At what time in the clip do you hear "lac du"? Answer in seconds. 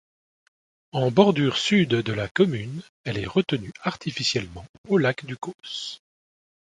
4.97-5.37